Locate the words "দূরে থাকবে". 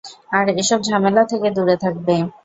1.57-2.15